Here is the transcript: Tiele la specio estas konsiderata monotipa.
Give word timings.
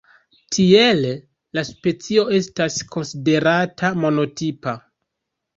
Tiele 0.55 1.11
la 1.57 1.63
specio 1.67 2.25
estas 2.39 2.79
konsiderata 2.97 3.93
monotipa. 4.07 4.75